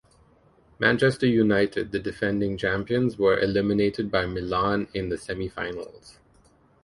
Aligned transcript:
Manchester 0.79 1.27
United, 1.27 1.91
the 1.91 1.99
defending 1.99 2.57
champions, 2.57 3.19
were 3.19 3.37
eliminated 3.39 4.09
by 4.09 4.25
Milan 4.25 4.87
in 4.95 5.09
the 5.09 5.17
semi-finals. 5.19 6.17